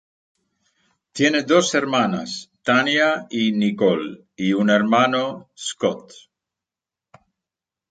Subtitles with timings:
[1.11, 6.11] Tiene dos hermanas, Tania y Nicole, y un hermano, Scott.